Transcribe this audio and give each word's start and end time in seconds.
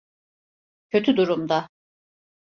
Kötü 0.89 1.17
durumda. 1.17 1.69